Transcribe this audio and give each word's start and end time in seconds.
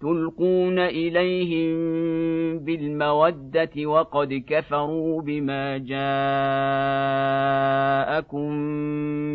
تلقون 0.00 0.78
إليهم 0.78 1.78
بالمودة 2.58 3.86
وقد 3.86 4.44
كفروا 4.46 5.22
بما 5.22 5.78
جاءكم 5.78 6.12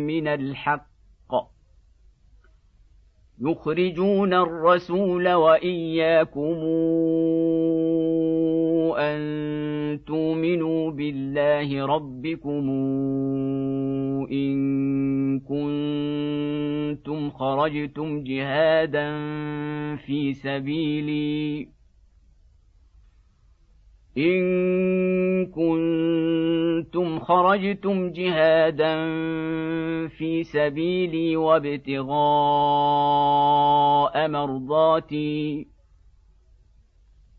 من 0.06 0.28
الحق. 0.28 0.94
يخرجون 3.40 4.34
الرسول 4.34 5.32
وإياكم 5.32 6.54
أن 8.98 10.04
تؤمنوا 10.06 10.90
بالله 10.90 11.86
ربكم 11.86 12.70
إن 14.32 14.54
كنتم 15.40 17.30
خرجتم 17.30 18.24
جهادا 18.24 19.16
في 19.96 20.32
سبيلي. 20.32 21.68
إن 24.18 24.44
كنتم 25.46 27.18
خرجتم 27.18 28.10
جهادا 28.10 29.08
في 30.08 30.44
سبيلي 30.44 31.36
وابتغاء 31.36 32.14
مرضاتي. 34.28 35.73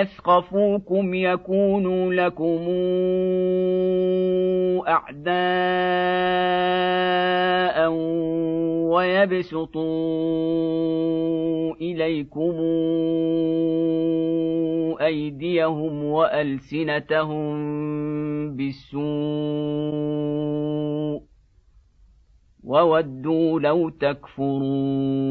يثقفوكم 0.00 1.14
يكونوا 1.14 2.12
لكم 2.12 2.60
اعداء 4.88 5.30
ويبسطوا 8.92 9.90
اليكم 11.80 12.56
ايديهم 15.00 16.04
والسنتهم 16.04 17.50
بالسوء 18.56 19.00
وودوا 22.64 23.60
لو 23.60 23.88
تكفرون 23.88 25.30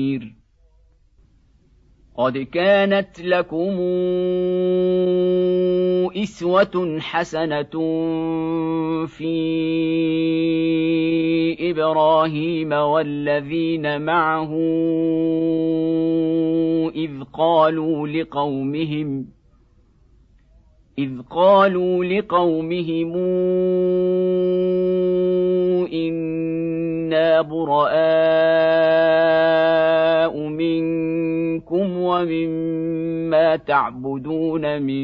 قد 2.21 2.37
كانت 2.37 3.21
لكم 3.21 3.79
اسوه 6.23 6.97
حسنه 6.99 7.71
في 9.05 9.31
إبراهيم 11.71 12.71
والذين 12.71 14.01
معه 14.01 14.51
اذ 16.95 17.11
قالوا 17.33 18.07
لقومهم 18.07 19.25
إذ 20.99 21.11
قالوا 21.29 22.05
لقومهم 22.05 23.15
إنا 25.93 27.41
براء 27.41 29.40
ومما 32.11 33.55
تعبدون 33.55 34.81
من 34.81 35.03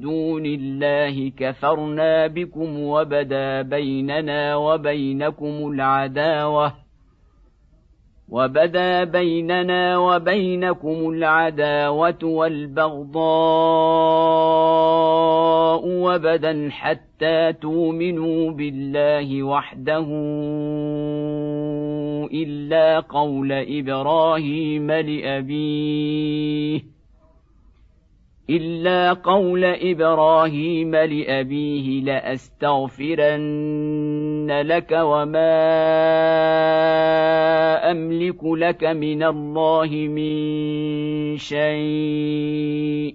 دون 0.00 0.46
الله 0.46 1.32
كفرنا 1.36 2.26
بكم 2.26 2.80
وبدا 2.80 3.62
بيننا 3.62 4.56
وبينكم 4.56 5.70
العداوة 5.72 6.72
وبدا 8.28 9.04
بيننا 9.04 9.98
وبينكم 9.98 11.10
العداوة 11.10 12.24
والبغضاء 12.24 13.14
وبدا 15.86 16.68
حتى 16.70 17.52
تؤمنوا 17.52 18.50
بالله 18.50 19.42
وحده 19.42 20.06
إلا 22.32 23.00
قول 23.00 23.52
إبراهيم 23.52 24.90
لأبيه 24.90 26.80
إلا 28.50 29.12
قول 29.12 29.64
إبراهيم 29.64 30.96
لأبيه 30.96 32.00
لأستغفرن 32.00 33.42
لك 34.66 34.92
وما 34.92 35.54
أملك 37.90 38.44
لك 38.44 38.84
من 38.84 39.22
الله 39.22 39.88
من 39.90 40.34
شيء 41.38 43.14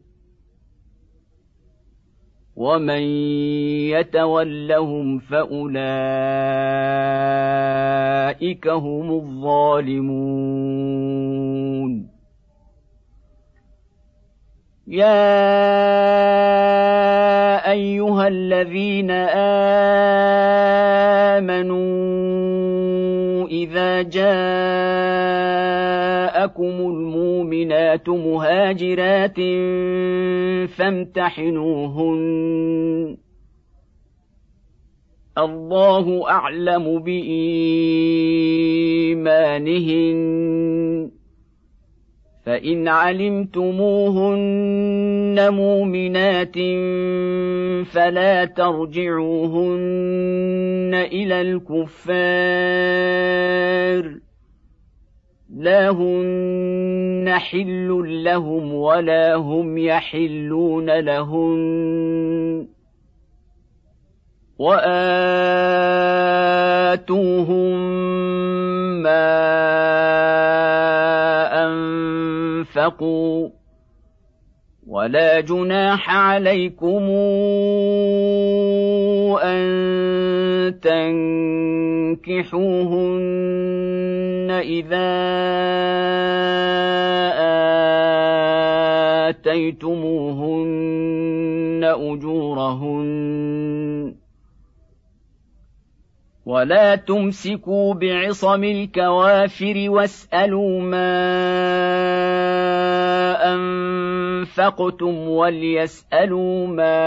ومن 2.61 3.01
يتولهم 3.89 5.19
فاولئك 5.19 5.77
هم 8.67 9.11
الظالمون 9.11 10.31
يا 14.87 15.41
ايها 17.71 18.27
الذين 18.27 19.11
امنوا 21.41 21.87
اذا 23.47 24.01
جاءكم 24.01 24.31
المؤمنات 27.53 28.09
مهاجرات 28.09 29.35
فامتحنوهن. 30.69 32.17
الله 35.37 36.29
أعلم 36.29 36.99
بإيمانهن. 36.99 37.91
فإن 42.45 42.87
علمتموهن 42.87 45.47
مؤمنات 45.49 46.55
فلا 47.85 48.45
ترجعوهن 48.45 50.91
إلى 50.93 51.41
الكفار. 51.41 52.21
لا 55.55 55.89
هن 55.89 57.29
حل 57.29 58.23
لهم 58.23 58.73
ولا 58.73 59.35
هم 59.35 59.77
يحلون 59.77 60.99
لهن 60.99 62.67
واتوهم 64.59 65.01
ما 69.03 69.31
انفقوا 71.65 73.49
ولا 74.87 75.39
جناح 75.39 76.15
عليكم 76.15 77.09
أن 79.39 80.79
تنكحوهن 80.81 82.51
إذا 84.51 85.11
آتيتموهن 89.29 90.91
أجورهن. 91.83 93.11
ولا 96.45 96.95
تمسكوا 96.95 97.93
بعصم 97.93 98.63
الكوافر 98.63 99.85
واسألوا 99.89 100.81
ما 100.81 102.11
أنفقتم 103.35 105.29
وليسألوا 105.29 106.67
ما 106.67 107.01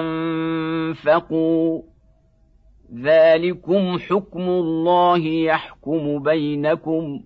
أنفقوا. 0.00 1.82
ذلكم 2.94 3.98
حكم 3.98 4.40
الله 4.40 5.18
يحكم 5.18 6.22
بينكم. 6.22 7.20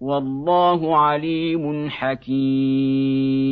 والله 0.00 0.96
عليم 0.96 1.90
حكيم. 1.90 3.44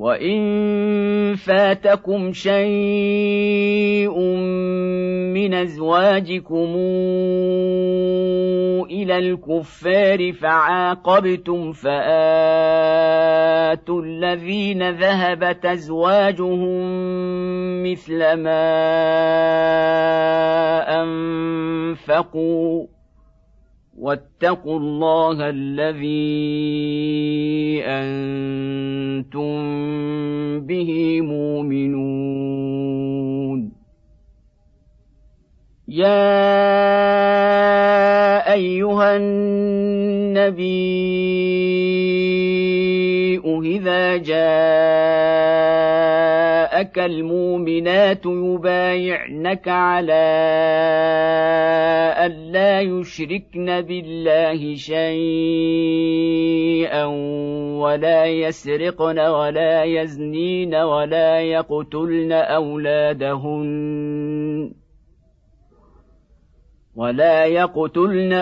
وان 0.00 1.34
فاتكم 1.36 2.32
شيء 2.32 4.18
من 5.34 5.54
ازواجكم 5.54 6.74
إلى 8.90 9.18
الكفار 9.18 10.32
فعاقبتم 10.32 11.72
فاتوا 11.72 12.02
الذين 14.02 14.90
ذهبت 14.90 15.66
ازواجهم 15.66 16.82
مثل 17.82 18.32
ما 18.32 18.70
انفقوا 21.02 22.86
واتقوا 23.98 24.78
الله 24.78 25.48
الذي 25.48 26.40
أنتم 27.84 29.60
به 30.60 31.20
مؤمنون. 31.20 32.60
يا 35.88 36.30
أيها 38.52 39.16
النبي 39.16 40.70
إذا 43.64 44.16
جاءك 46.80 46.98
المؤمنات 46.98 48.26
يبايعنك 48.26 49.68
على 49.68 50.24
ألا 52.26 52.80
يشركن 52.80 53.80
بالله 53.80 54.74
شيئا 54.74 56.24
ولا 57.84 58.24
يسرقن 58.26 59.18
ولا 59.18 59.84
يزنين 59.84 60.74
ولا 60.74 61.40
يقتلن 61.40 62.32
أولادهن 62.32 63.70
ولا 66.96 67.44
يقتلن 67.44 68.32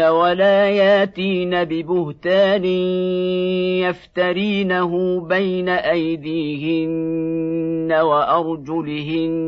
اولادهن 0.00 0.28
ولا 0.28 0.70
ياتين 0.70 1.64
ببهتان 1.64 2.64
يفترينه 3.84 5.20
بين 5.20 5.68
ايديهن 5.68 6.88
وارجلهن 7.92 9.42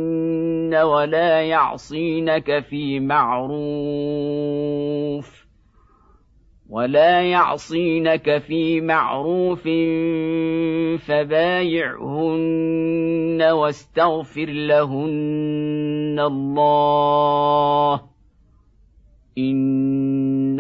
ولا 0.75 1.43
يعصينك 1.43 2.61
في 2.61 3.01
معروف 3.01 4.21
ولا 6.71 7.23
يعصينك 7.23 8.39
في 8.39 8.81
معروف 8.81 9.63
فبايعهن 11.07 12.63
واستغفر 13.43 14.47
لهن 14.51 16.21
الله 16.21 18.01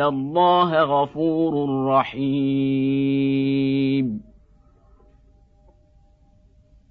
ان 0.00 0.06
الله 0.06 0.82
غفور 0.82 1.84
رحيم. 1.86 3.40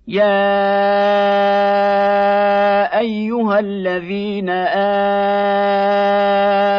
يا 0.08 0.60
ايها 3.00 3.60
الذين 3.60 4.50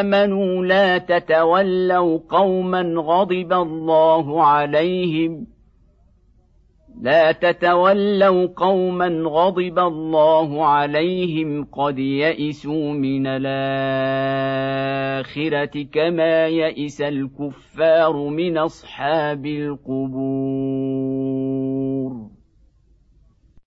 امنوا 0.00 0.64
لا 0.66 0.98
تتولوا 0.98 2.18
قوما 2.30 2.94
غضب 2.96 3.52
الله 3.52 4.44
عليهم 4.44 5.46
لا 7.02 7.32
تتولوا 7.32 8.46
قوما 8.56 9.08
غضب 9.08 9.78
الله 9.78 10.66
عليهم 10.66 11.64
قد 11.64 11.98
يئسوا 11.98 12.92
من 12.92 13.26
الآخرة 13.26 13.50
كما 15.92 16.46
يئس 16.46 17.00
الكفار 17.00 18.28
من 18.28 18.58
أصحاب 18.58 19.46
القبور. 19.46 20.99